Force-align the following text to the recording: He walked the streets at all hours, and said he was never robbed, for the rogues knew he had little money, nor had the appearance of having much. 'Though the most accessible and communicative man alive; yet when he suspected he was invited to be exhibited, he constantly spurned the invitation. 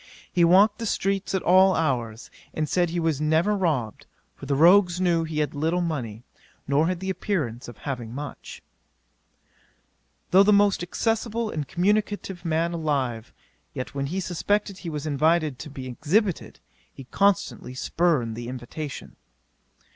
He 0.33 0.43
walked 0.43 0.79
the 0.79 0.87
streets 0.87 1.35
at 1.35 1.43
all 1.43 1.75
hours, 1.75 2.31
and 2.55 2.67
said 2.67 2.89
he 2.89 2.99
was 2.99 3.21
never 3.21 3.55
robbed, 3.55 4.07
for 4.35 4.47
the 4.47 4.55
rogues 4.55 4.99
knew 4.99 5.25
he 5.25 5.41
had 5.41 5.53
little 5.53 5.79
money, 5.79 6.23
nor 6.67 6.87
had 6.87 7.01
the 7.01 7.11
appearance 7.11 7.67
of 7.67 7.77
having 7.77 8.11
much. 8.11 8.63
'Though 10.31 10.41
the 10.41 10.51
most 10.51 10.81
accessible 10.81 11.51
and 11.51 11.67
communicative 11.67 12.43
man 12.43 12.73
alive; 12.73 13.31
yet 13.75 13.93
when 13.93 14.07
he 14.07 14.19
suspected 14.19 14.79
he 14.79 14.89
was 14.89 15.05
invited 15.05 15.59
to 15.59 15.69
be 15.69 15.85
exhibited, 15.85 16.59
he 16.91 17.03
constantly 17.03 17.75
spurned 17.75 18.35
the 18.35 18.47
invitation. 18.47 19.17